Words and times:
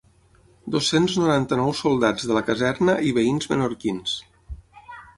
Dos-cents 0.75 1.17
noranta-nou 1.25 1.69
soldats 1.81 2.27
de 2.31 2.39
la 2.39 2.45
caserna 2.49 2.99
i 3.11 3.15
veïns 3.21 3.55
menorquins. 3.55 4.21